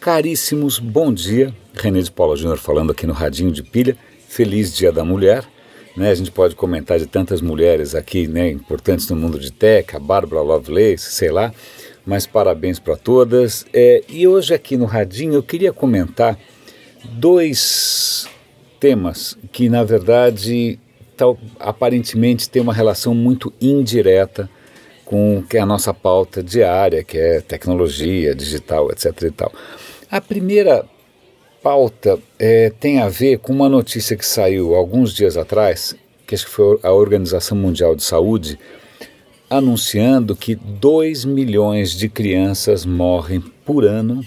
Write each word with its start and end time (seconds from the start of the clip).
Caríssimos, 0.00 0.78
bom 0.78 1.12
dia. 1.12 1.52
René 1.74 2.00
de 2.00 2.10
Paula 2.10 2.36
Júnior 2.36 2.56
falando 2.56 2.92
aqui 2.92 3.04
no 3.04 3.12
Radinho 3.12 3.50
de 3.50 3.64
Pilha. 3.64 3.96
Feliz 4.28 4.72
Dia 4.72 4.92
da 4.92 5.04
Mulher. 5.04 5.44
Né, 5.96 6.10
a 6.10 6.14
gente 6.14 6.30
pode 6.30 6.54
comentar 6.54 7.00
de 7.00 7.06
tantas 7.06 7.40
mulheres 7.40 7.96
aqui, 7.96 8.28
né, 8.28 8.48
importantes 8.48 9.10
no 9.10 9.16
mundo 9.16 9.40
de 9.40 9.50
tech, 9.50 9.96
a 9.96 9.98
Bárbara 9.98 10.40
Lovelace, 10.40 11.10
sei 11.10 11.32
lá, 11.32 11.52
mas 12.06 12.24
parabéns 12.24 12.78
para 12.78 12.96
todas. 12.96 13.66
É, 13.72 14.04
e 14.08 14.28
hoje 14.28 14.54
aqui 14.54 14.76
no 14.76 14.84
Radinho 14.84 15.34
eu 15.34 15.42
queria 15.42 15.72
comentar 15.72 16.38
dois 17.04 18.28
temas 18.78 19.36
que, 19.50 19.68
na 19.68 19.82
verdade, 19.82 20.78
tal, 21.16 21.36
aparentemente 21.58 22.48
têm 22.48 22.62
uma 22.62 22.72
relação 22.72 23.12
muito 23.12 23.52
indireta 23.60 24.48
com 25.04 25.42
é 25.54 25.58
a 25.58 25.64
nossa 25.64 25.94
pauta 25.94 26.42
diária, 26.42 27.02
que 27.02 27.16
é 27.16 27.40
tecnologia, 27.40 28.34
digital, 28.34 28.90
etc. 28.92 29.22
E 29.22 29.30
tal. 29.30 29.50
A 30.10 30.22
primeira 30.22 30.86
pauta 31.62 32.18
é, 32.38 32.70
tem 32.80 32.98
a 32.98 33.10
ver 33.10 33.40
com 33.40 33.52
uma 33.52 33.68
notícia 33.68 34.16
que 34.16 34.24
saiu 34.24 34.74
alguns 34.74 35.12
dias 35.12 35.36
atrás, 35.36 35.94
que 36.26 36.34
acho 36.34 36.46
que 36.46 36.50
foi 36.50 36.78
a 36.82 36.90
Organização 36.90 37.58
Mundial 37.58 37.94
de 37.94 38.02
Saúde, 38.02 38.58
anunciando 39.50 40.34
que 40.34 40.54
2 40.54 41.26
milhões 41.26 41.90
de 41.90 42.08
crianças 42.08 42.86
morrem 42.86 43.40
por 43.66 43.84
ano. 43.84 44.24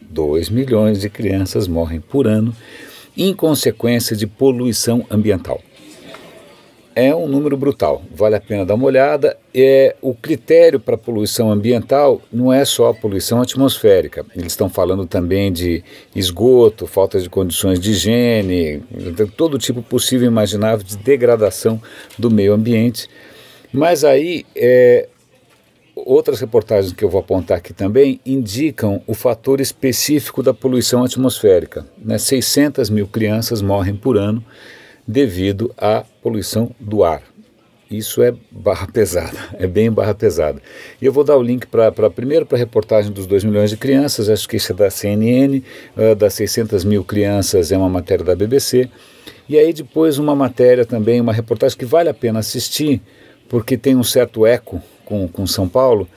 2 0.00 0.48
milhões 0.48 1.00
de 1.00 1.10
crianças 1.10 1.66
morrem 1.66 2.00
por 2.00 2.28
ano 2.28 2.54
em 3.16 3.34
consequência 3.34 4.14
de 4.14 4.28
poluição 4.28 5.04
ambiental 5.10 5.60
é 6.94 7.14
um 7.14 7.26
número 7.26 7.56
brutal, 7.56 8.02
vale 8.14 8.36
a 8.36 8.40
pena 8.40 8.64
dar 8.64 8.74
uma 8.74 8.84
olhada. 8.84 9.36
É, 9.54 9.96
o 10.00 10.14
critério 10.14 10.78
para 10.78 10.96
poluição 10.96 11.50
ambiental 11.50 12.20
não 12.32 12.52
é 12.52 12.64
só 12.64 12.88
a 12.88 12.94
poluição 12.94 13.40
atmosférica, 13.40 14.24
eles 14.34 14.52
estão 14.52 14.68
falando 14.68 15.06
também 15.06 15.52
de 15.52 15.82
esgoto, 16.14 16.86
falta 16.86 17.20
de 17.20 17.28
condições 17.28 17.80
de 17.80 17.90
higiene, 17.90 18.82
todo 19.36 19.58
tipo 19.58 19.82
possível 19.82 20.26
e 20.26 20.28
imaginável 20.28 20.84
de 20.84 20.96
degradação 20.96 21.80
do 22.18 22.30
meio 22.30 22.52
ambiente. 22.52 23.08
Mas 23.72 24.04
aí, 24.04 24.44
é, 24.54 25.08
outras 25.94 26.40
reportagens 26.40 26.92
que 26.92 27.04
eu 27.04 27.08
vou 27.08 27.20
apontar 27.20 27.58
aqui 27.58 27.72
também 27.72 28.20
indicam 28.24 29.02
o 29.06 29.14
fator 29.14 29.60
específico 29.60 30.42
da 30.42 30.52
poluição 30.52 31.04
atmosférica. 31.04 31.86
Né? 31.98 32.18
600 32.18 32.90
mil 32.90 33.06
crianças 33.06 33.62
morrem 33.62 33.94
por 33.94 34.16
ano 34.16 34.44
devido 35.06 35.72
à 35.76 36.04
poluição 36.22 36.70
do 36.78 37.02
ar. 37.02 37.22
Isso 37.90 38.22
é 38.22 38.32
barra 38.50 38.86
pesada, 38.86 39.38
é 39.58 39.66
bem 39.66 39.90
barra 39.90 40.14
pesada. 40.14 40.62
E 41.00 41.04
eu 41.04 41.12
vou 41.12 41.22
dar 41.22 41.36
o 41.36 41.42
link 41.42 41.66
para 41.66 41.92
primeiro 42.08 42.46
para 42.46 42.56
a 42.56 42.58
reportagem 42.58 43.12
dos 43.12 43.26
2 43.26 43.44
milhões 43.44 43.68
de 43.68 43.76
crianças, 43.76 44.30
acho 44.30 44.48
que 44.48 44.56
isso 44.56 44.72
é 44.72 44.74
da 44.74 44.90
CNN, 44.90 45.62
uh, 45.94 46.14
das 46.14 46.32
600 46.34 46.84
mil 46.84 47.04
crianças 47.04 47.70
é 47.70 47.76
uma 47.76 47.90
matéria 47.90 48.24
da 48.24 48.34
BBC. 48.34 48.88
E 49.46 49.58
aí 49.58 49.72
depois 49.74 50.18
uma 50.18 50.34
matéria 50.34 50.86
também, 50.86 51.20
uma 51.20 51.32
reportagem 51.32 51.76
que 51.76 51.84
vale 51.84 52.08
a 52.08 52.14
pena 52.14 52.38
assistir, 52.38 53.02
porque 53.46 53.76
tem 53.76 53.94
um 53.94 54.04
certo 54.04 54.46
eco 54.46 54.80
com, 55.04 55.28
com 55.28 55.46
São 55.46 55.68
Paulo. 55.68 56.08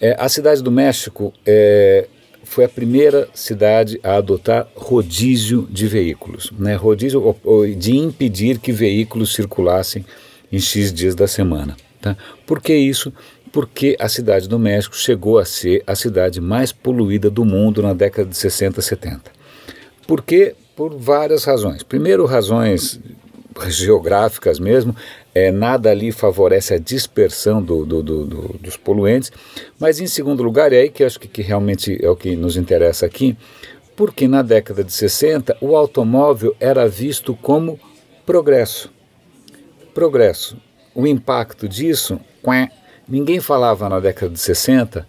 É, 0.00 0.16
a 0.18 0.30
cidade 0.30 0.62
do 0.62 0.70
México 0.70 1.34
é, 1.44 2.08
foi 2.44 2.64
a 2.64 2.68
primeira 2.68 3.28
cidade 3.34 4.00
a 4.02 4.16
adotar 4.16 4.68
rodízio 4.74 5.68
de 5.70 5.86
veículos, 5.86 6.52
né? 6.58 6.74
rodízio 6.74 7.36
de 7.76 7.96
impedir 7.96 8.58
que 8.58 8.72
veículos 8.72 9.34
circulassem 9.34 10.04
em 10.50 10.58
X 10.58 10.92
dias 10.92 11.14
da 11.14 11.28
semana. 11.28 11.76
Tá? 12.00 12.16
Por 12.46 12.60
que 12.60 12.74
isso? 12.74 13.12
Porque 13.52 13.96
a 13.98 14.08
cidade 14.08 14.48
do 14.48 14.58
México 14.58 14.96
chegou 14.96 15.38
a 15.38 15.44
ser 15.44 15.82
a 15.86 15.94
cidade 15.94 16.40
mais 16.40 16.72
poluída 16.72 17.30
do 17.30 17.44
mundo 17.44 17.82
na 17.82 17.92
década 17.92 18.28
de 18.28 18.36
60 18.36 18.80
e 18.80 18.82
70. 18.82 19.20
Por 20.06 20.22
quê? 20.22 20.54
Por 20.74 20.96
várias 20.96 21.44
razões. 21.44 21.82
Primeiro, 21.82 22.24
razões 22.24 23.00
geográficas 23.68 24.58
mesmo, 24.58 24.94
é, 25.34 25.50
nada 25.50 25.90
ali 25.90 26.12
favorece 26.12 26.74
a 26.74 26.78
dispersão 26.78 27.62
do, 27.62 27.84
do, 27.84 28.02
do, 28.02 28.24
dos 28.58 28.76
poluentes, 28.76 29.30
mas 29.78 30.00
em 30.00 30.06
segundo 30.06 30.42
lugar, 30.42 30.72
é 30.72 30.80
aí 30.80 30.88
que 30.88 31.04
acho 31.04 31.18
que, 31.20 31.28
que 31.28 31.42
realmente 31.42 31.98
é 32.04 32.08
o 32.08 32.16
que 32.16 32.34
nos 32.36 32.56
interessa 32.56 33.06
aqui, 33.06 33.36
porque 33.96 34.26
na 34.26 34.42
década 34.42 34.82
de 34.82 34.92
60 34.92 35.56
o 35.60 35.76
automóvel 35.76 36.54
era 36.58 36.88
visto 36.88 37.34
como 37.34 37.78
progresso. 38.24 38.92
Progresso. 39.94 40.56
O 40.94 41.06
impacto 41.06 41.68
disso, 41.68 42.20
ninguém 43.08 43.40
falava 43.40 43.88
na 43.88 44.00
década 44.00 44.32
de 44.32 44.40
60 44.40 45.06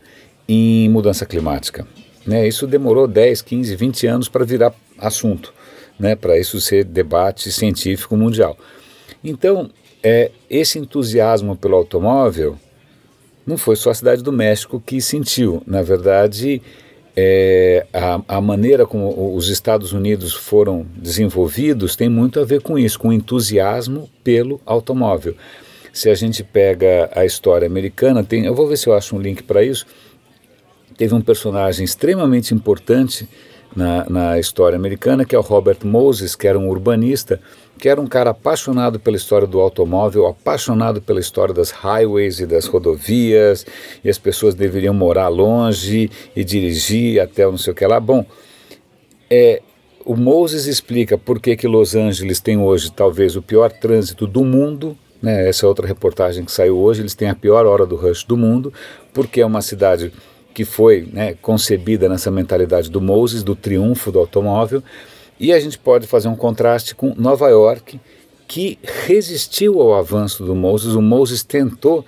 em 0.48 0.90
mudança 0.90 1.26
climática. 1.26 1.88
Né? 2.26 2.48
Isso 2.48 2.68
demorou 2.68 3.08
10, 3.08 3.42
15, 3.42 3.76
20 3.76 4.08
anos 4.08 4.30
para 4.30 4.46
virar 4.46 4.74
assunto 4.98 5.54
né, 6.02 6.16
para 6.16 6.38
isso 6.38 6.60
ser 6.60 6.84
debate 6.84 7.52
científico 7.52 8.18
mundial. 8.18 8.58
Então, 9.24 9.70
é, 10.04 10.32
esse 10.50 10.80
entusiasmo 10.80 11.56
pelo 11.56 11.76
automóvel 11.76 12.58
não 13.46 13.58
foi 13.58 13.76
só 13.76 13.90
a 13.90 13.94
cidade 13.94 14.24
do 14.24 14.32
México 14.32 14.82
que 14.84 15.02
sentiu. 15.02 15.62
Na 15.66 15.82
verdade, 15.82 16.62
é, 17.16 17.86
a, 17.94 18.22
a, 18.38 18.42
maneira 18.42 18.86
como 18.86 19.36
os 19.36 19.50
Estados 19.50 19.94
Unidos 19.94 20.34
foram 20.34 20.86
desenvolvidos 20.96 21.96
tem 21.96 22.08
muito 22.08 22.40
a 22.40 22.46
ver 22.46 22.62
com 22.62 22.78
isso, 22.78 23.00
com 23.00 23.10
o 23.10 23.14
entusiasmo 23.14 24.10
pelo 24.24 24.62
automóvel. 24.66 25.36
Se 25.92 26.10
a 26.10 26.16
gente 26.16 26.44
pega 26.44 27.10
a 27.14 27.26
história 27.26 27.66
americana, 27.66 28.24
tem, 28.24 28.46
eu 28.46 28.56
vou 28.56 28.68
ver 28.68 28.78
se 28.78 28.88
eu 28.88 28.94
acho 28.94 29.16
um 29.16 29.20
link 29.20 29.44
para 29.44 29.64
isso. 29.64 29.86
Teve 30.96 31.14
um 31.14 31.22
personagem 31.22 31.84
extremamente 31.84 32.54
importante 32.54 33.28
na, 33.76 34.06
na 34.10 34.40
história 34.40 34.76
americana, 34.76 35.26
que 35.26 35.36
é 35.36 35.40
o 35.40 35.42
Robert 35.42 35.80
Moses, 35.84 36.36
que 36.36 36.48
era 36.48 36.58
um 36.58 36.70
urbanista, 36.70 37.40
que 37.78 37.90
era 37.90 38.00
um 38.00 38.08
cara 38.08 38.30
apaixonado 38.30 39.00
pela 39.00 39.18
história 39.18 39.48
do 39.48 39.60
automóvel, 39.60 40.28
apaixonado 40.28 41.02
pela 41.02 41.20
história 41.20 41.54
das 41.54 41.72
highways 41.72 42.40
e 42.40 42.46
das 42.46 42.68
rodovias, 42.68 43.66
e 44.04 44.10
as 44.10 44.18
pessoas 44.18 44.54
deveriam 44.54 44.94
morar 44.94 45.30
longe 45.30 46.10
e 46.36 46.44
dirigir 46.44 47.20
até 47.20 47.46
não 47.46 47.58
sei 47.58 47.74
o 47.74 47.76
que 47.76 47.86
lá. 47.88 48.00
Bom, 48.00 48.26
é, 49.30 49.62
o 50.06 50.16
Moses 50.16 50.66
explica 50.68 51.18
por 51.18 51.40
que, 51.40 51.56
que 51.56 51.68
Los 51.68 51.96
Angeles 51.96 52.40
tem 52.40 52.58
hoje 52.58 52.92
talvez 52.92 53.36
o 53.36 53.42
pior 53.42 53.72
trânsito 53.72 54.28
do 54.28 54.44
mundo. 54.44 54.98
Né? 55.22 55.48
Essa 55.48 55.66
é 55.66 55.70
outra 55.70 55.88
reportagem 55.88 56.44
que 56.44 56.52
saiu 56.52 56.78
hoje. 56.78 57.02
Eles 57.02 57.16
têm 57.16 57.30
a 57.30 57.36
pior 57.36 57.66
hora 57.66 57.86
do 57.86 57.96
rush 57.96 58.24
do 58.24 58.36
mundo, 58.36 58.74
porque 59.14 59.42
é 59.42 59.46
uma 59.46 59.62
cidade 59.62 60.12
que 60.54 60.66
foi 60.66 61.08
né, 61.12 61.36
concebida 61.42 62.10
nessa 62.10 62.30
mentalidade 62.30 62.90
do 62.90 63.02
Moses, 63.02 63.44
do 63.44 63.56
triunfo 63.56 64.12
do 64.12 64.20
automóvel, 64.20 64.84
e 65.40 65.52
a 65.52 65.60
gente 65.60 65.78
pode 65.78 66.06
fazer 66.06 66.28
um 66.28 66.36
contraste 66.36 66.94
com 66.94 67.16
Nova 67.18 67.50
York, 67.50 68.00
que 68.48 68.78
resistiu 69.06 69.82
ao 69.82 69.96
avanço 69.96 70.44
do 70.44 70.54
Moses. 70.54 70.94
O 70.94 71.02
Moses 71.02 71.42
tentou 71.42 72.06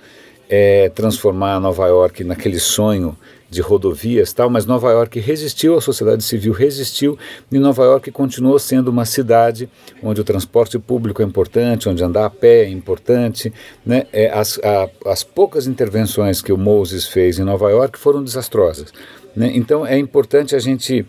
é, 0.48 0.88
transformar 0.90 1.58
Nova 1.58 1.86
York 1.86 2.22
naquele 2.22 2.60
sonho 2.60 3.16
de 3.54 3.62
rodovias 3.62 4.32
tal, 4.32 4.50
mas 4.50 4.66
Nova 4.66 4.90
York 4.90 5.18
resistiu, 5.20 5.76
a 5.76 5.80
sociedade 5.80 6.22
civil 6.24 6.52
resistiu 6.52 7.16
e 7.50 7.58
Nova 7.58 7.84
York 7.84 8.10
continuou 8.10 8.58
sendo 8.58 8.88
uma 8.88 9.04
cidade 9.04 9.68
onde 10.02 10.20
o 10.20 10.24
transporte 10.24 10.78
público 10.78 11.22
é 11.22 11.24
importante, 11.24 11.88
onde 11.88 12.02
andar 12.02 12.26
a 12.26 12.30
pé 12.30 12.64
é 12.64 12.68
importante. 12.68 13.52
Né? 13.86 14.06
É, 14.12 14.30
as, 14.30 14.58
a, 14.58 14.88
as 15.10 15.22
poucas 15.22 15.66
intervenções 15.66 16.42
que 16.42 16.52
o 16.52 16.58
Moses 16.58 17.06
fez 17.06 17.38
em 17.38 17.44
Nova 17.44 17.70
York 17.70 17.98
foram 17.98 18.22
desastrosas. 18.22 18.92
Né? 19.34 19.52
Então 19.54 19.86
é 19.86 19.98
importante 19.98 20.56
a 20.56 20.58
gente 20.58 21.06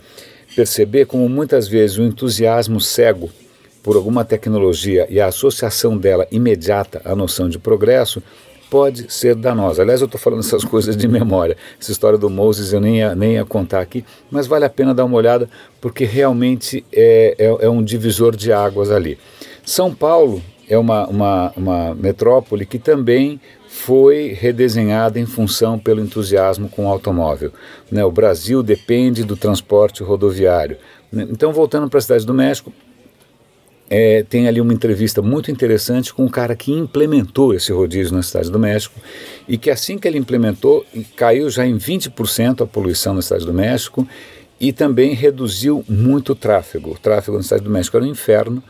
perceber 0.56 1.06
como 1.06 1.28
muitas 1.28 1.68
vezes 1.68 1.98
o 1.98 2.04
entusiasmo 2.04 2.80
cego 2.80 3.30
por 3.84 3.96
alguma 3.96 4.24
tecnologia 4.24 5.06
e 5.10 5.20
a 5.20 5.28
associação 5.28 5.98
dela 5.98 6.28
imediata 6.32 7.02
à 7.06 7.16
noção 7.16 7.50
de 7.50 7.60
progresso 7.60 8.22
pode 8.70 9.12
ser 9.12 9.36
danosa. 9.36 9.82
Aliás, 9.82 10.02
eu 10.02 10.06
estou 10.06 10.20
falando 10.20 10.40
essas 10.40 10.64
coisas 10.66 10.96
de 10.96 11.08
memória. 11.08 11.58
Essa 11.80 11.92
história 11.92 12.18
do 12.18 12.30
Moses 12.30 12.74
eu 12.74 12.82
nem 12.82 12.98
ia, 12.98 13.16
nem 13.16 13.34
ia 13.34 13.46
contar 13.46 13.82
aqui, 13.82 14.06
mas 14.30 14.48
vale 14.48 14.66
a 14.66 14.70
pena 14.70 14.94
dar 14.94 15.06
uma 15.06 15.18
olhada 15.18 15.50
porque 15.80 16.06
realmente 16.06 16.86
é, 16.92 17.36
é, 17.38 17.66
é 17.66 17.70
um 17.70 17.84
divisor 17.84 18.36
de 18.36 18.52
águas 18.52 18.92
ali. 18.92 19.18
São 19.64 19.94
Paulo 19.94 20.42
é 20.70 20.78
uma, 20.78 21.08
uma, 21.08 21.54
uma 21.56 21.96
metrópole 21.96 22.66
que 22.66 22.80
também 22.80 23.40
foi 23.68 24.36
redesenhada 24.40 25.20
em 25.20 25.26
função 25.26 25.78
pelo 25.78 26.02
entusiasmo 26.02 26.70
com 26.70 26.86
o 26.86 26.90
automóvel. 26.90 27.52
Né? 27.92 28.04
O 28.04 28.12
Brasil 28.12 28.64
depende 28.64 29.24
do 29.24 29.36
transporte 29.36 30.02
rodoviário. 30.02 30.78
Então, 31.14 31.54
voltando 31.54 31.90
para 31.90 32.00
a 32.00 32.02
cidade 32.02 32.26
do 32.26 32.34
México, 32.34 32.72
é, 33.90 34.24
tem 34.24 34.48
ali 34.48 34.60
uma 34.60 34.74
entrevista 34.74 35.22
muito 35.22 35.52
interessante 35.52 36.14
com 36.14 36.26
um 36.26 36.30
cara 36.30 36.56
que 36.56 36.72
implementou 36.72 37.54
esse 37.54 37.72
rodízio 37.72 38.16
na 38.16 38.24
Cidade 38.24 38.52
do 38.52 38.58
México 38.58 39.00
e 39.48 39.58
que 39.58 39.70
assim 39.70 39.98
que 39.98 40.08
ele 40.08 40.18
implementou, 40.18 40.86
caiu 41.16 41.50
já 41.50 41.66
em 41.66 41.78
20% 41.78 42.62
a 42.62 42.68
poluição 42.68 43.14
na 43.14 43.22
Cidade 43.22 43.46
do 43.46 43.54
México 43.54 44.08
e 44.60 44.74
também 44.74 45.14
reduziu 45.14 45.84
muito 45.88 46.32
o 46.32 46.36
tráfego. 46.36 46.92
O 46.92 46.98
tráfego 46.98 47.38
na 47.38 47.44
Cidade 47.44 47.64
do 47.64 47.70
México 47.70 47.96
era 47.98 48.06
um 48.06 48.10
inferno 48.10 48.64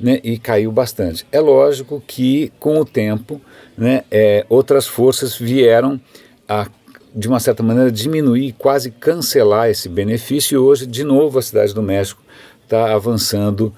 né, 0.00 0.20
e 0.24 0.38
caiu 0.38 0.72
bastante. 0.72 1.26
É 1.30 1.40
lógico 1.40 2.02
que 2.06 2.52
com 2.58 2.80
o 2.80 2.84
tempo 2.84 3.40
né, 3.76 4.04
é, 4.10 4.46
outras 4.48 4.86
forças 4.86 5.36
vieram 5.36 6.00
a 6.48 6.68
de 7.14 7.28
uma 7.28 7.38
certa 7.38 7.62
maneira, 7.62 7.92
diminuir, 7.92 8.54
quase 8.56 8.90
cancelar 8.90 9.68
esse 9.68 9.86
benefício. 9.86 10.54
E 10.54 10.58
hoje, 10.58 10.86
de 10.86 11.04
novo, 11.04 11.38
a 11.38 11.42
cidade 11.42 11.74
do 11.74 11.82
México 11.82 12.22
está 12.64 12.94
avançando 12.94 13.70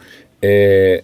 é, 0.46 1.02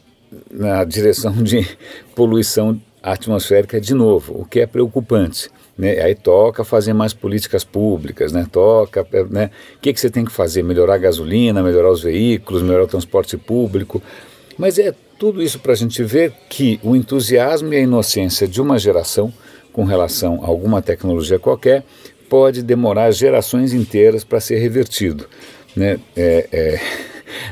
na 0.50 0.84
direção 0.84 1.32
de 1.42 1.66
poluição 2.14 2.78
atmosférica 3.02 3.80
de 3.80 3.94
novo, 3.94 4.42
o 4.42 4.44
que 4.44 4.60
é 4.60 4.66
preocupante. 4.66 5.48
Né? 5.78 6.02
Aí 6.02 6.14
toca 6.14 6.62
fazer 6.62 6.92
mais 6.92 7.14
políticas 7.14 7.64
públicas, 7.64 8.32
né? 8.32 8.46
toca, 8.52 9.06
né? 9.30 9.50
o 9.76 9.80
que, 9.80 9.94
que 9.94 9.98
você 10.00 10.10
tem 10.10 10.26
que 10.26 10.30
fazer? 10.30 10.62
Melhorar 10.62 10.96
a 10.96 10.98
gasolina, 10.98 11.62
melhorar 11.62 11.90
os 11.90 12.02
veículos, 12.02 12.62
melhorar 12.62 12.84
o 12.84 12.88
transporte 12.88 13.38
público. 13.38 14.02
Mas 14.58 14.78
é 14.78 14.94
tudo 15.18 15.42
isso 15.42 15.58
para 15.58 15.72
a 15.72 15.76
gente 15.76 16.02
ver 16.02 16.34
que 16.50 16.78
o 16.82 16.94
entusiasmo 16.94 17.72
e 17.72 17.78
a 17.78 17.80
inocência 17.80 18.46
de 18.46 18.60
uma 18.60 18.78
geração 18.78 19.32
com 19.72 19.84
relação 19.84 20.44
a 20.44 20.48
alguma 20.48 20.82
tecnologia 20.82 21.38
qualquer 21.38 21.82
pode 22.28 22.62
demorar 22.62 23.10
gerações 23.10 23.72
inteiras 23.72 24.22
para 24.22 24.38
ser 24.38 24.58
revertido. 24.58 25.26
Né? 25.74 25.98
É, 26.14 26.48
é, 26.52 26.80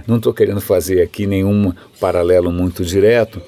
não 0.07 0.17
estou 0.17 0.33
querendo 0.33 0.61
fazer 0.61 1.03
aqui 1.03 1.27
nenhum 1.27 1.73
paralelo 2.01 2.51
muito 2.51 2.85
direto, 2.85 3.41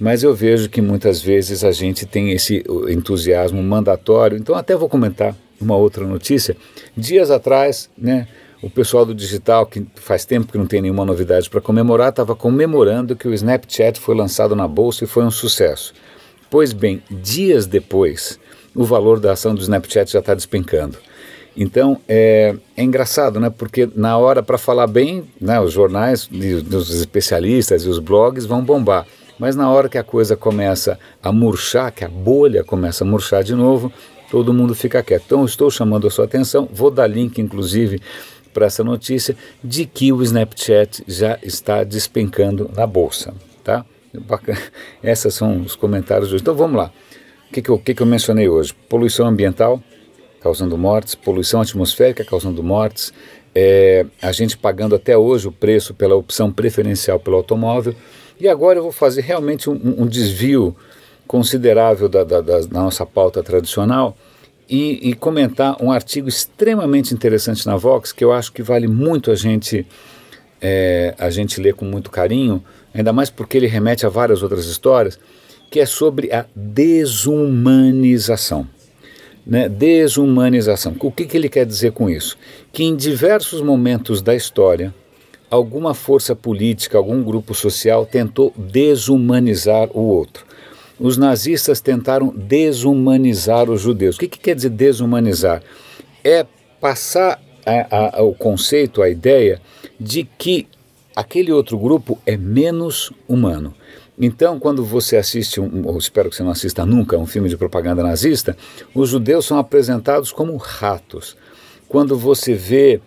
mas 0.00 0.22
eu 0.22 0.34
vejo 0.34 0.68
que 0.68 0.80
muitas 0.80 1.20
vezes 1.20 1.64
a 1.64 1.72
gente 1.72 2.06
tem 2.06 2.30
esse 2.30 2.64
entusiasmo 2.88 3.62
mandatório. 3.62 4.38
Então, 4.38 4.54
até 4.54 4.76
vou 4.76 4.88
comentar 4.88 5.34
uma 5.60 5.76
outra 5.76 6.06
notícia. 6.06 6.56
Dias 6.96 7.30
atrás, 7.30 7.90
né, 7.98 8.28
o 8.62 8.70
pessoal 8.70 9.04
do 9.04 9.14
digital, 9.14 9.66
que 9.66 9.86
faz 9.96 10.24
tempo 10.24 10.50
que 10.50 10.58
não 10.58 10.66
tem 10.66 10.82
nenhuma 10.82 11.04
novidade 11.04 11.48
para 11.50 11.60
comemorar, 11.60 12.10
estava 12.10 12.34
comemorando 12.34 13.16
que 13.16 13.28
o 13.28 13.34
Snapchat 13.34 14.00
foi 14.00 14.14
lançado 14.14 14.54
na 14.54 14.66
bolsa 14.66 15.04
e 15.04 15.06
foi 15.06 15.24
um 15.24 15.30
sucesso. 15.30 15.92
Pois 16.50 16.72
bem, 16.72 17.02
dias 17.10 17.66
depois, 17.66 18.38
o 18.74 18.84
valor 18.84 19.20
da 19.20 19.32
ação 19.32 19.54
do 19.54 19.60
Snapchat 19.60 20.10
já 20.10 20.20
está 20.20 20.34
despencando. 20.34 20.96
Então 21.60 22.00
é, 22.08 22.54
é, 22.76 22.82
engraçado, 22.84 23.40
né? 23.40 23.50
Porque 23.50 23.90
na 23.96 24.16
hora 24.16 24.44
para 24.44 24.56
falar 24.56 24.86
bem, 24.86 25.24
né, 25.40 25.60
os 25.60 25.72
jornais, 25.72 26.30
os 26.30 26.94
especialistas 26.94 27.82
e 27.82 27.88
os 27.88 27.98
blogs 27.98 28.46
vão 28.46 28.62
bombar. 28.62 29.04
Mas 29.40 29.56
na 29.56 29.68
hora 29.68 29.88
que 29.88 29.98
a 29.98 30.04
coisa 30.04 30.36
começa 30.36 30.98
a 31.20 31.32
murchar, 31.32 31.92
que 31.92 32.04
a 32.04 32.08
bolha 32.08 32.62
começa 32.62 33.02
a 33.02 33.06
murchar 33.06 33.42
de 33.42 33.56
novo, 33.56 33.92
todo 34.30 34.54
mundo 34.54 34.72
fica 34.72 35.02
quieto. 35.02 35.24
Então, 35.26 35.44
estou 35.44 35.68
chamando 35.68 36.06
a 36.06 36.10
sua 36.10 36.26
atenção, 36.26 36.68
vou 36.72 36.90
dar 36.90 37.08
link, 37.08 37.40
inclusive, 37.40 38.00
para 38.54 38.66
essa 38.66 38.84
notícia 38.84 39.36
de 39.62 39.84
que 39.84 40.12
o 40.12 40.22
Snapchat 40.22 41.02
já 41.06 41.38
está 41.42 41.82
despencando 41.84 42.70
na 42.74 42.86
bolsa, 42.86 43.34
tá? 43.62 43.84
Esses 45.02 45.34
são 45.34 45.60
os 45.60 45.76
comentários 45.76 46.32
hoje. 46.32 46.42
Então, 46.42 46.54
vamos 46.54 46.76
lá. 46.76 46.92
O 47.48 47.52
que, 47.52 47.62
que, 47.62 47.70
eu, 47.70 47.78
que, 47.78 47.94
que 47.94 48.02
eu 48.02 48.06
mencionei 48.06 48.48
hoje? 48.48 48.74
Poluição 48.88 49.26
ambiental, 49.26 49.82
causando 50.40 50.78
mortes, 50.78 51.14
poluição 51.14 51.60
atmosférica, 51.60 52.24
causando 52.24 52.62
mortes, 52.62 53.12
é, 53.54 54.06
a 54.22 54.32
gente 54.32 54.56
pagando 54.56 54.94
até 54.94 55.16
hoje 55.16 55.48
o 55.48 55.52
preço 55.52 55.94
pela 55.94 56.14
opção 56.14 56.52
preferencial 56.52 57.18
pelo 57.18 57.36
automóvel, 57.36 57.94
e 58.38 58.48
agora 58.48 58.78
eu 58.78 58.84
vou 58.84 58.92
fazer 58.92 59.22
realmente 59.22 59.68
um, 59.68 60.02
um 60.02 60.06
desvio 60.06 60.76
considerável 61.26 62.08
da, 62.08 62.24
da, 62.24 62.40
da, 62.40 62.60
nossa 62.70 63.04
pauta 63.04 63.42
tradicional 63.42 64.16
e, 64.68 65.10
e, 65.10 65.14
comentar 65.14 65.76
um 65.82 65.90
artigo 65.90 66.28
extremamente 66.28 67.12
interessante 67.12 67.66
na 67.66 67.76
Vox 67.76 68.12
que 68.12 68.24
eu 68.24 68.32
acho 68.32 68.52
que 68.52 68.62
vale 68.62 68.86
muito 68.86 69.30
a 69.30 69.34
gente 69.34 69.86
é, 70.60 71.14
a 71.18 71.30
gente 71.30 71.60
ler 71.60 71.74
com 71.74 71.84
muito 71.84 72.10
carinho, 72.10 72.62
ainda 72.94 73.12
mais 73.12 73.28
porque 73.30 73.56
ele 73.56 73.66
remete 73.66 74.06
a 74.06 74.08
várias 74.08 74.42
outras 74.42 74.66
histórias, 74.66 75.18
que 75.70 75.80
é 75.80 75.86
sobre 75.86 76.32
a 76.32 76.46
desumanização. 76.54 78.66
Né? 79.48 79.66
Desumanização. 79.66 80.94
O 81.00 81.10
que, 81.10 81.24
que 81.24 81.34
ele 81.34 81.48
quer 81.48 81.64
dizer 81.64 81.92
com 81.92 82.10
isso? 82.10 82.36
Que 82.70 82.84
em 82.84 82.94
diversos 82.94 83.62
momentos 83.62 84.20
da 84.20 84.34
história 84.34 84.94
alguma 85.50 85.94
força 85.94 86.36
política, 86.36 86.98
algum 86.98 87.22
grupo 87.22 87.54
social 87.54 88.04
tentou 88.04 88.52
desumanizar 88.54 89.88
o 89.94 90.02
outro. 90.02 90.44
Os 91.00 91.16
nazistas 91.16 91.80
tentaram 91.80 92.28
desumanizar 92.36 93.70
os 93.70 93.80
judeus. 93.80 94.16
O 94.16 94.18
que, 94.18 94.28
que 94.28 94.38
quer 94.38 94.54
dizer 94.54 94.68
desumanizar? 94.68 95.62
É 96.22 96.44
passar 96.78 97.40
a, 97.64 98.18
a, 98.18 98.22
o 98.22 98.34
conceito, 98.34 99.00
a 99.00 99.08
ideia 99.08 99.62
de 99.98 100.28
que 100.36 100.66
aquele 101.16 101.52
outro 101.52 101.78
grupo 101.78 102.18
é 102.26 102.36
menos 102.36 103.12
humano. 103.26 103.74
Então, 104.20 104.58
quando 104.58 104.84
você 104.84 105.16
assiste, 105.16 105.60
um, 105.60 105.86
ou 105.86 105.96
espero 105.96 106.28
que 106.28 106.36
você 106.36 106.42
não 106.42 106.50
assista 106.50 106.84
nunca, 106.84 107.16
um 107.16 107.26
filme 107.26 107.48
de 107.48 107.56
propaganda 107.56 108.02
nazista, 108.02 108.56
os 108.94 109.10
judeus 109.10 109.46
são 109.46 109.58
apresentados 109.58 110.32
como 110.32 110.56
ratos. 110.56 111.36
Quando 111.88 112.18
você 112.18 112.52
vê 112.54 113.00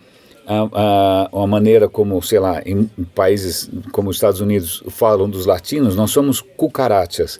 a, 0.46 0.68
a, 0.72 1.42
a, 1.42 1.46
maneira 1.46 1.88
como, 1.88 2.20
sei 2.22 2.40
lá, 2.40 2.62
em, 2.64 2.84
países 3.14 3.70
como 3.92 4.10
os 4.10 4.16
Estados 4.16 4.40
Unidos 4.40 4.82
falam 4.88 5.28
dos 5.28 5.44
latinos, 5.44 5.94
nós 5.94 6.10
somos 6.10 6.40
cucarachas. 6.40 7.38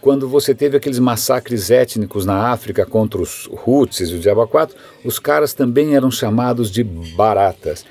Quando 0.00 0.26
você 0.26 0.54
teve 0.54 0.78
aqueles 0.78 0.98
massacres 0.98 1.70
étnicos 1.70 2.24
na 2.24 2.48
África 2.48 2.86
contra 2.86 3.20
os 3.20 3.48
Hutsis 3.66 4.08
e 4.08 4.14
o 4.14 4.18
Diabo 4.18 4.46
4, 4.46 4.74
os 5.04 5.18
caras 5.18 5.52
também 5.52 5.94
eram 5.94 6.10
chamados 6.10 6.70
de 6.70 6.82
baratas. 6.82 7.84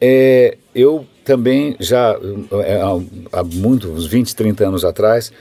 É, 0.00 0.56
eu 0.74 1.06
também 1.24 1.76
já, 1.80 2.18
é, 2.64 2.80
há 3.32 3.42
muitos, 3.42 4.06
20, 4.06 4.36
30 4.36 4.68
anos 4.68 4.84
atrás, 4.84 5.32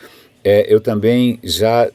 é, 0.43 0.65
eu 0.73 0.79
também 0.79 1.39
já 1.43 1.89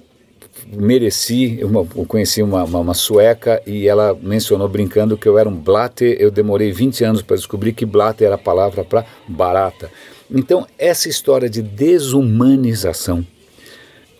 mereci, 0.66 1.58
eu 1.60 1.86
conheci 2.06 2.42
uma, 2.42 2.64
uma, 2.64 2.80
uma, 2.80 2.94
sueca 2.94 3.62
e 3.66 3.88
ela 3.88 4.16
mencionou 4.20 4.68
brincando 4.68 5.16
que 5.16 5.28
eu 5.28 5.38
era 5.38 5.48
um 5.48 5.56
blatter, 5.56 6.16
eu 6.20 6.30
demorei 6.30 6.70
20 6.70 7.04
anos 7.04 7.22
para 7.22 7.36
descobrir 7.36 7.72
que 7.72 7.86
blatter 7.86 8.26
era 8.26 8.34
a 8.34 8.38
palavra 8.38 8.84
para 8.84 9.04
barata. 9.26 9.90
Então, 10.30 10.66
essa 10.78 11.08
história 11.08 11.48
de 11.48 11.62
desumanização 11.62 13.26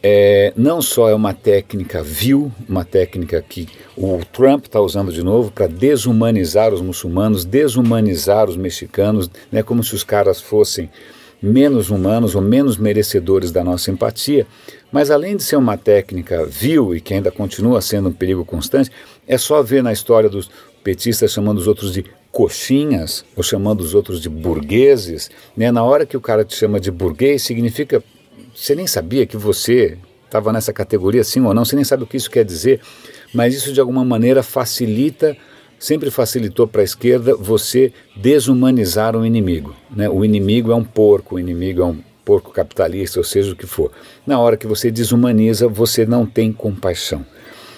é, 0.03 0.53
não 0.57 0.81
só 0.81 1.09
é 1.09 1.15
uma 1.15 1.35
técnica 1.35 2.03
vil, 2.03 2.51
uma 2.69 2.85
técnica 2.85 3.45
que 3.47 3.69
o 3.97 4.21
Trump 4.33 4.65
está 4.65 4.81
usando 4.81 5.13
de 5.13 5.23
novo 5.23 5.51
para 5.51 5.67
desumanizar 5.67 6.73
os 6.73 6.81
muçulmanos, 6.81 7.45
desumanizar 7.45 8.49
os 8.49 8.57
mexicanos, 8.57 9.31
né, 9.53 9.63
como 9.63 9.83
se 9.85 9.95
os 9.95 10.03
caras 10.03 10.41
fossem 10.41 10.89
menos 11.43 11.91
humanos 11.91 12.35
ou 12.35 12.43
menos 12.43 12.77
merecedores 12.77 13.51
da 13.51 13.65
nossa 13.65 13.91
empatia, 13.91 14.47
mas 14.93 15.11
além 15.11 15.37
de 15.37 15.43
ser 15.43 15.57
uma 15.57 15.77
técnica 15.77 16.45
vil 16.45 16.95
e 16.95 17.01
que 17.01 17.15
ainda 17.15 17.31
continua 17.31 17.81
sendo 17.81 18.09
um 18.09 18.13
perigo 18.13 18.45
constante, 18.45 18.91
é 19.27 19.39
só 19.39 19.63
ver 19.63 19.83
na 19.83 19.93
história 19.93 20.29
dos 20.29 20.51
petistas 20.83 21.33
chamando 21.33 21.59
os 21.59 21.67
outros 21.67 21.93
de 21.93 22.05
coxinhas 22.31 23.25
ou 23.37 23.43
chamando 23.43 23.81
os 23.81 23.95
outros 23.95 24.21
de 24.21 24.29
burgueses. 24.29 25.31
Né? 25.57 25.71
Na 25.71 25.83
hora 25.83 26.07
que 26.07 26.17
o 26.17 26.21
cara 26.21 26.45
te 26.45 26.55
chama 26.55 26.81
de 26.81 26.91
burguês, 26.91 27.43
significa. 27.43 28.03
Você 28.55 28.75
nem 28.75 28.87
sabia 28.87 29.27
que 29.27 29.37
você 29.37 29.99
estava 30.25 30.53
nessa 30.53 30.73
categoria, 30.73 31.25
sim 31.25 31.41
ou 31.41 31.53
não, 31.53 31.65
você 31.65 31.75
nem 31.75 31.85
sabe 31.85 32.05
o 32.05 32.07
que 32.07 32.17
isso 32.17 32.31
quer 32.31 32.45
dizer, 32.45 32.81
mas 33.35 33.55
isso 33.55 33.73
de 33.73 33.81
alguma 33.81 34.05
maneira 34.05 34.43
facilita 34.43 35.37
sempre 35.79 36.11
facilitou 36.11 36.69
para 36.69 36.83
a 36.83 36.85
esquerda 36.85 37.35
você 37.35 37.93
desumanizar 38.15 39.17
o 39.17 39.25
inimigo. 39.25 39.75
Né? 39.91 40.09
O 40.09 40.25
inimigo 40.25 40.71
é 40.71 40.75
um 40.75 40.85
porco, 40.85 41.37
o 41.37 41.41
inimigo 41.41 41.81
é 41.81 41.87
um 41.87 41.99
porco 42.25 42.53
capitalista, 42.53 43.19
ou 43.19 43.25
seja 43.25 43.53
o 43.53 43.57
que 43.57 43.67
for. 43.67 43.91
Na 44.27 44.39
hora 44.39 44.57
que 44.57 44.67
você 44.67 44.91
desumaniza, 44.91 45.67
você 45.67 46.05
não 46.05 46.27
tem 46.27 46.53
compaixão. 46.53 47.25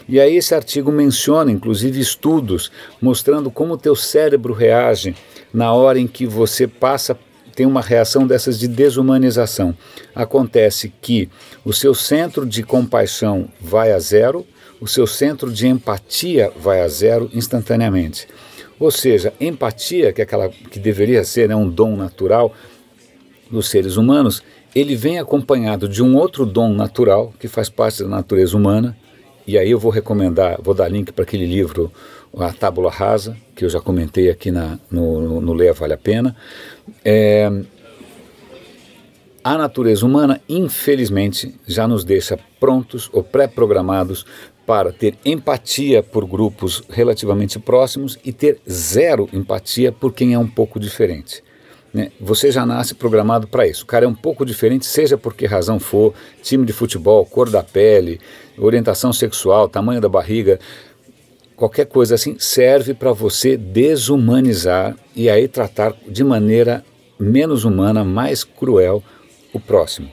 E 0.09 0.21
aí 0.21 0.37
esse 0.37 0.55
artigo 0.55 0.91
menciona, 0.91 1.51
inclusive, 1.51 2.01
estudos 2.01 2.73
mostrando 3.01 3.51
como 3.51 3.75
o 3.75 3.79
teu 3.79 3.95
cérebro 3.95 4.53
reage 4.53 5.15
na 5.55 5.73
hora 5.73 5.99
em 5.99 6.09
que 6.09 6.27
você 6.27 6.67
passa 6.67 7.17
tem 7.55 7.67
uma 7.67 7.81
reação 7.81 8.27
dessas 8.27 8.59
de 8.59 8.67
desumanização. 8.67 9.77
Acontece 10.15 10.93
que 11.01 11.29
o 11.65 11.73
seu 11.73 11.95
centro 11.95 12.47
de 12.47 12.63
compaixão 12.63 13.49
vai 13.61 13.93
a 13.93 13.99
zero, 13.99 14.47
o 14.81 14.87
seu 14.87 15.07
centro 15.07 15.53
de 15.53 15.67
empatia 15.67 16.51
vai 16.57 16.81
a 16.83 16.89
zero 16.89 17.31
instantaneamente. 17.33 18.27
Ou 18.81 18.91
seja, 18.91 19.33
empatia, 19.41 20.13
que 20.13 20.21
é 20.21 20.25
aquela 20.25 20.49
que 20.49 20.79
deveria 20.79 21.23
ser 21.23 21.49
né, 21.49 21.55
um 21.55 21.69
dom 21.69 21.97
natural, 21.97 22.53
dos 23.53 23.69
seres 23.69 23.97
humanos, 23.97 24.43
ele 24.75 24.97
vem 24.97 25.19
acompanhado 25.19 25.87
de 25.87 26.03
um 26.03 26.17
outro 26.17 26.47
dom 26.47 26.73
natural 26.73 27.33
que 27.39 27.47
faz 27.47 27.69
parte 27.69 28.03
da 28.03 28.09
natureza 28.09 28.57
humana. 28.57 28.97
E 29.47 29.59
aí 29.59 29.71
eu 29.71 29.79
vou 29.79 29.91
recomendar, 29.91 30.61
vou 30.63 30.75
dar 30.75 30.89
link 30.89 31.13
para 31.13 31.25
aquele 31.25 31.47
livro, 31.47 31.91
A 32.37 32.53
Tábula 32.53 32.91
Rasa, 32.91 33.37
que 33.57 33.65
eu 33.65 33.69
já 33.69 33.81
comentei 33.81 34.31
aqui 34.31 34.51
na, 34.51 34.79
no, 34.91 35.41
no, 35.41 35.53
Leia 35.53 35.73
Vale 35.73 35.95
a 35.95 35.99
Pena. 35.99 36.37
É, 37.05 37.51
a 39.43 39.59
natureza 39.59 40.07
humana, 40.07 40.41
infelizmente, 40.49 41.55
já 41.67 41.89
nos 41.89 42.05
deixa 42.05 42.39
prontos 42.61 43.11
ou 43.13 43.25
pré-programados 43.25 44.25
para 44.65 44.93
ter 44.93 45.19
empatia 45.25 46.03
por 46.03 46.25
grupos 46.25 46.83
relativamente 46.89 47.59
próximos 47.59 48.17
e 48.25 48.33
ter 48.33 48.61
zero 48.71 49.29
empatia 49.33 49.91
por 49.91 50.13
quem 50.13 50.35
é 50.35 50.39
um 50.39 50.47
pouco 50.47 50.79
diferente. 50.79 51.43
Né? 51.93 52.11
Você 52.21 52.51
já 52.51 52.65
nasce 52.65 52.95
programado 52.95 53.47
para 53.47 53.67
isso. 53.67 53.85
O 53.85 53.87
cara 53.87 54.05
é 54.05 54.09
um 54.09 54.15
pouco 54.15 54.47
diferente, 54.47 54.87
seja 54.87 55.19
por 55.19 55.35
que 55.35 55.47
razão 55.47 55.79
for, 55.79 56.15
time 56.43 56.65
de 56.65 56.73
futebol, 56.73 57.25
cor 57.27 57.51
da 57.51 57.63
pele, 57.63 58.21
orientação 58.57 59.13
sexual, 59.13 59.69
tamanho 59.69 60.01
da 60.01 60.09
barriga, 60.09 60.59
qualquer 61.55 61.87
coisa 61.87 62.15
assim 62.15 62.37
serve 62.39 62.95
para 62.95 63.13
você 63.13 63.57
desumanizar 63.57 64.97
e 65.15 65.29
aí 65.29 65.47
tratar 65.47 65.95
de 66.09 66.25
maneira 66.25 66.85
menos 67.19 67.65
humana, 67.65 68.03
mais 68.05 68.43
cruel 68.43 69.03
o 69.53 69.61
próximo. 69.61 70.11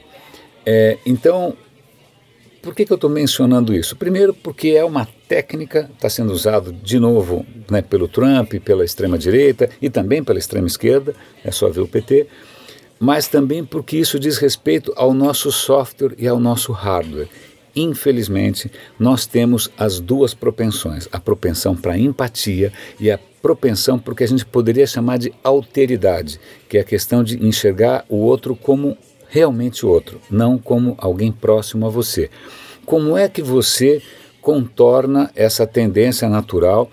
É, 0.65 0.97
então, 1.05 1.55
por 2.61 2.75
que, 2.75 2.85
que 2.85 2.91
eu 2.91 2.95
estou 2.95 3.09
mencionando 3.09 3.73
isso? 3.73 3.95
Primeiro, 3.95 4.33
porque 4.33 4.69
é 4.69 4.83
uma 4.83 5.07
técnica, 5.29 5.87
está 5.93 6.09
sendo 6.09 6.33
usado 6.33 6.73
de 6.73 6.99
novo 6.99 7.45
né, 7.69 7.83
pelo 7.83 8.07
Trump, 8.07 8.55
pela 8.65 8.83
extrema-direita 8.83 9.69
e 9.79 9.87
também 9.87 10.23
pela 10.23 10.39
extrema-esquerda, 10.39 11.13
é 11.45 11.51
só 11.51 11.69
ver 11.69 11.81
o 11.81 11.87
PT, 11.87 12.25
mas 12.99 13.27
também 13.27 13.63
porque 13.63 13.95
isso 13.95 14.19
diz 14.19 14.39
respeito 14.39 14.91
ao 14.95 15.13
nosso 15.13 15.51
software 15.51 16.15
e 16.17 16.27
ao 16.27 16.39
nosso 16.39 16.71
hardware. 16.71 17.29
Infelizmente, 17.75 18.71
nós 18.97 19.27
temos 19.27 19.69
as 19.77 19.99
duas 19.99 20.33
propensões: 20.33 21.07
a 21.11 21.19
propensão 21.19 21.75
para 21.75 21.97
empatia 21.97 22.73
e 22.99 23.11
a 23.11 23.19
propensão 23.39 23.99
para 23.99 24.11
o 24.11 24.15
que 24.15 24.23
a 24.23 24.27
gente 24.27 24.43
poderia 24.43 24.87
chamar 24.87 25.19
de 25.19 25.31
alteridade, 25.43 26.39
que 26.67 26.77
é 26.77 26.81
a 26.81 26.83
questão 26.83 27.23
de 27.23 27.41
enxergar 27.45 28.03
o 28.09 28.17
outro 28.17 28.55
como 28.55 28.97
realmente 29.29 29.85
outro, 29.85 30.19
não 30.29 30.57
como 30.57 30.95
alguém 30.97 31.31
próximo 31.31 31.85
a 31.85 31.89
você. 31.89 32.31
Como 32.83 33.15
é 33.15 33.29
que 33.29 33.43
você 33.43 34.01
contorna 34.49 35.29
essa 35.35 35.67
tendência 35.67 36.27
natural 36.27 36.89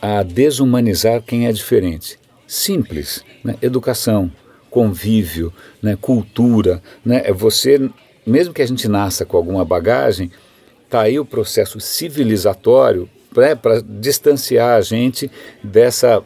a 0.00 0.22
desumanizar 0.22 1.20
quem 1.20 1.48
é 1.48 1.52
diferente? 1.52 2.16
Simples, 2.46 3.24
né? 3.42 3.56
educação, 3.60 4.30
convívio, 4.70 5.52
né? 5.82 5.98
cultura. 6.00 6.80
Né? 7.04 7.22
É 7.24 7.32
você, 7.32 7.90
mesmo 8.24 8.54
que 8.54 8.62
a 8.62 8.66
gente 8.66 8.86
nasça 8.86 9.26
com 9.26 9.36
alguma 9.36 9.64
bagagem, 9.64 10.30
está 10.84 11.00
aí 11.00 11.18
o 11.18 11.24
processo 11.24 11.80
civilizatório 11.80 13.10
né? 13.36 13.56
para 13.56 13.80
distanciar 13.80 14.78
a 14.78 14.80
gente 14.80 15.28
dessa 15.64 16.22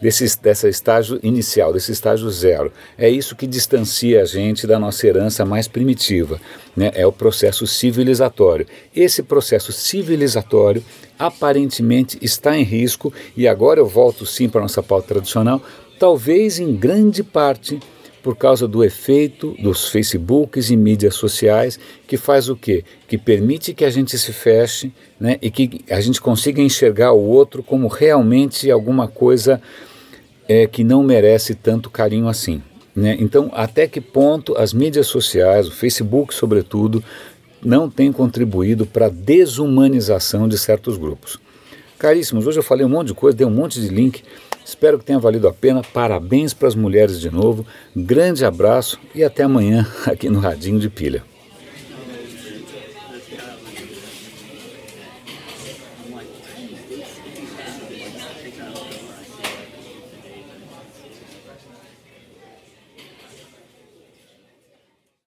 desse, 0.00 0.40
dessa 0.40 0.68
estágio 0.68 1.18
inicial, 1.22 1.72
desse 1.72 1.92
estágio 1.92 2.30
zero. 2.30 2.72
É 2.96 3.08
isso 3.08 3.36
que 3.36 3.46
distancia 3.46 4.22
a 4.22 4.24
gente 4.24 4.66
da 4.66 4.78
nossa 4.78 5.06
herança 5.06 5.44
mais 5.44 5.68
primitiva, 5.68 6.40
né? 6.76 6.90
é 6.94 7.06
o 7.06 7.12
processo 7.12 7.66
civilizatório. 7.66 8.66
Esse 8.94 9.22
processo 9.22 9.72
civilizatório 9.72 10.84
aparentemente 11.18 12.18
está 12.20 12.56
em 12.56 12.62
risco, 12.62 13.12
e 13.36 13.46
agora 13.46 13.80
eu 13.80 13.86
volto 13.86 14.26
sim 14.26 14.48
para 14.48 14.60
a 14.60 14.62
nossa 14.62 14.82
pauta 14.82 15.08
tradicional, 15.08 15.62
talvez 15.98 16.58
em 16.58 16.74
grande 16.74 17.22
parte 17.22 17.78
por 18.24 18.34
causa 18.34 18.66
do 18.66 18.82
efeito 18.82 19.54
dos 19.62 19.90
Facebooks 19.90 20.70
e 20.70 20.76
mídias 20.78 21.14
sociais, 21.14 21.78
que 22.06 22.16
faz 22.16 22.48
o 22.48 22.56
quê? 22.56 22.82
Que 23.06 23.18
permite 23.18 23.74
que 23.74 23.84
a 23.84 23.90
gente 23.90 24.16
se 24.16 24.32
feche 24.32 24.90
né, 25.20 25.36
e 25.42 25.50
que 25.50 25.84
a 25.90 26.00
gente 26.00 26.22
consiga 26.22 26.62
enxergar 26.62 27.12
o 27.12 27.20
outro 27.20 27.62
como 27.62 27.86
realmente 27.86 28.70
alguma 28.70 29.06
coisa 29.06 29.60
é, 30.48 30.66
que 30.66 30.82
não 30.82 31.02
merece 31.02 31.54
tanto 31.54 31.90
carinho 31.90 32.26
assim. 32.26 32.62
Né? 32.96 33.14
Então, 33.20 33.50
até 33.52 33.86
que 33.86 34.00
ponto 34.00 34.56
as 34.56 34.72
mídias 34.72 35.06
sociais, 35.06 35.68
o 35.68 35.72
Facebook 35.72 36.32
sobretudo, 36.32 37.04
não 37.62 37.90
têm 37.90 38.10
contribuído 38.10 38.86
para 38.86 39.06
a 39.06 39.10
desumanização 39.10 40.48
de 40.48 40.56
certos 40.56 40.96
grupos? 40.96 41.38
Caríssimos, 42.04 42.46
hoje 42.46 42.58
eu 42.58 42.62
falei 42.62 42.84
um 42.84 42.88
monte 42.90 43.06
de 43.06 43.14
coisa, 43.14 43.34
dei 43.34 43.46
um 43.46 43.50
monte 43.50 43.80
de 43.80 43.88
link. 43.88 44.22
Espero 44.62 44.98
que 44.98 45.06
tenha 45.06 45.18
valido 45.18 45.48
a 45.48 45.52
pena. 45.54 45.80
Parabéns 45.80 46.52
para 46.52 46.68
as 46.68 46.74
mulheres 46.74 47.18
de 47.18 47.30
novo. 47.30 47.64
Grande 47.96 48.44
abraço 48.44 49.00
e 49.14 49.24
até 49.24 49.42
amanhã 49.42 49.86
aqui 50.04 50.28
no 50.28 50.38
Radinho 50.38 50.78
de 50.78 50.90
Pilha. 50.90 51.22